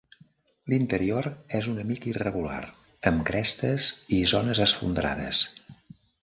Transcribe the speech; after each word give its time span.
L'interior 0.71 1.27
és 1.59 1.67
una 1.73 1.85
mica 1.89 2.09
irregular, 2.13 2.61
amb 3.11 3.21
crestes 3.29 3.87
i 4.19 4.23
zones 4.33 4.63
esfondrades. 4.67 5.45